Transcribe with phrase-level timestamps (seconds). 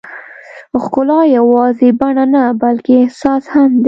[0.83, 3.79] ښکلا یوازې بڼه نه، بلکې احساس هم دی.